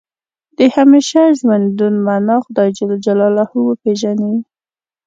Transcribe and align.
د 0.57 0.59
همیشه 0.75 1.21
ژوندون 1.39 1.93
معنا 2.05 2.37
خدای 2.45 2.69
جل 2.77 2.91
جلاله 3.05 3.43
وپېژني. 3.67 4.35